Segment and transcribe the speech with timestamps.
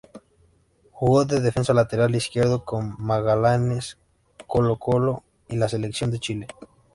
[0.89, 3.99] Jugó de defensa lateral izquierdo, en Magallanes,
[4.47, 6.47] Colo-Colo y la Selección de Chile.